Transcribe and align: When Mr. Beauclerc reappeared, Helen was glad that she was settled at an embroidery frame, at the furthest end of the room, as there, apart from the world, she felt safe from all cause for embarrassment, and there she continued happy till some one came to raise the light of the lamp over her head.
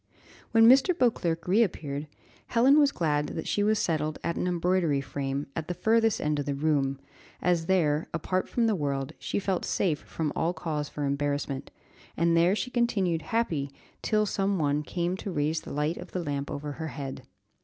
When 0.49 0.67
Mr. 0.67 0.97
Beauclerc 0.97 1.47
reappeared, 1.47 2.07
Helen 2.47 2.79
was 2.79 2.91
glad 2.91 3.27
that 3.27 3.47
she 3.47 3.61
was 3.61 3.77
settled 3.77 4.17
at 4.23 4.35
an 4.35 4.47
embroidery 4.47 4.99
frame, 4.99 5.45
at 5.55 5.67
the 5.67 5.75
furthest 5.75 6.19
end 6.19 6.39
of 6.39 6.47
the 6.47 6.55
room, 6.55 6.99
as 7.39 7.67
there, 7.67 8.07
apart 8.11 8.49
from 8.49 8.65
the 8.65 8.73
world, 8.73 9.13
she 9.19 9.37
felt 9.37 9.63
safe 9.63 9.99
from 9.99 10.33
all 10.35 10.53
cause 10.55 10.89
for 10.89 11.05
embarrassment, 11.05 11.69
and 12.17 12.35
there 12.35 12.55
she 12.55 12.71
continued 12.71 13.21
happy 13.21 13.69
till 14.01 14.25
some 14.25 14.57
one 14.57 14.81
came 14.81 15.15
to 15.17 15.29
raise 15.31 15.61
the 15.61 15.71
light 15.71 15.97
of 15.97 16.13
the 16.13 16.23
lamp 16.23 16.49
over 16.49 16.71
her 16.71 16.87
head. 16.87 17.21